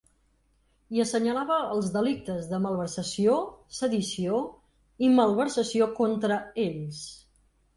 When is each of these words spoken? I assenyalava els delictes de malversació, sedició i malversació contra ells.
I 0.95 1.01
assenyalava 1.01 1.57
els 1.75 1.91
delictes 1.97 2.47
de 2.53 2.61
malversació, 2.63 3.37
sedició 3.81 4.41
i 5.07 5.11
malversació 5.21 5.91
contra 6.01 6.41
ells. 6.69 7.07